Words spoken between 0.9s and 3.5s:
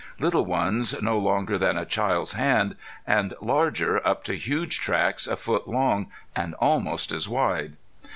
no longer than a child's hand, and